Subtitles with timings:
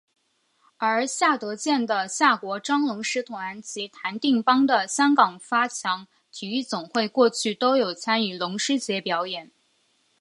[0.77, 9.51] 而夏德健的夏国璋龙狮团及谭定邦的香港发强体育总会过去都有参与龙狮节表演。